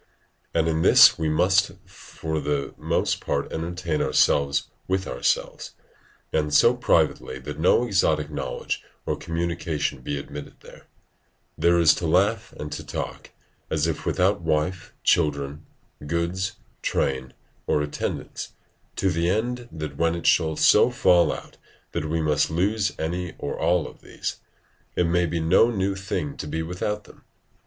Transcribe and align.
And 0.51 0.67
in 0.67 0.81
this 0.81 1.19
we 1.19 1.29
must 1.29 1.73
for 1.85 2.39
the 2.39 2.73
most 2.75 3.21
part 3.23 3.53
entertain 3.53 4.01
ourselves 4.01 4.71
with 4.87 5.05
ourselves, 5.07 5.75
and 6.33 6.51
so 6.51 6.73
privately 6.73 7.37
that 7.37 7.59
no 7.59 7.85
exotic 7.85 8.31
knowledge 8.31 8.83
or 9.05 9.15
communication 9.15 10.01
be 10.01 10.17
admitted 10.17 10.59
there; 10.61 10.87
there 11.55 11.79
to 11.85 12.07
laugh 12.07 12.51
and 12.53 12.71
to 12.71 12.83
talk, 12.83 13.29
as 13.69 13.85
if 13.85 14.03
without 14.03 14.41
wife, 14.41 14.91
children, 15.03 15.67
goods, 16.07 16.53
train, 16.81 17.33
or 17.67 17.83
attendance, 17.83 18.53
to 18.95 19.11
the 19.11 19.29
end 19.29 19.69
that 19.71 19.97
when 19.97 20.15
it 20.15 20.25
shall 20.25 20.55
so 20.55 20.89
fall 20.89 21.31
out 21.31 21.57
that 21.91 22.09
we 22.09 22.23
must 22.23 22.49
lose 22.49 22.91
any 22.97 23.35
or 23.37 23.55
all 23.55 23.85
of 23.87 24.01
these, 24.01 24.37
it 24.95 25.05
may 25.05 25.27
be 25.27 25.39
no 25.39 25.69
new 25.69 25.93
thing 25.93 26.35
to 26.37 26.47
be 26.47 26.63
without 26.63 27.03
them. 27.03 27.23